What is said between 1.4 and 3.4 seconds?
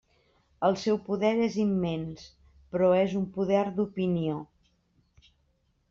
és immens; però és un